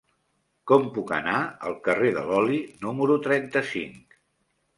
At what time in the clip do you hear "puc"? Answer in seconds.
0.95-1.13